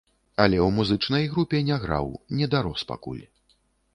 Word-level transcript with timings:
Але 0.45 0.57
ў 0.59 0.69
музычнай 0.77 1.27
групе 1.33 1.59
не 1.67 1.77
граў, 1.85 2.09
не 2.39 2.47
дарос 2.53 2.87
пакуль. 2.93 3.21